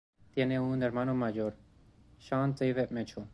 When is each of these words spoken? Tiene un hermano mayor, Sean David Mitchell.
Tiene 0.33 0.59
un 0.59 0.81
hermano 0.81 1.13
mayor, 1.13 1.53
Sean 2.17 2.55
David 2.55 2.89
Mitchell. 2.89 3.27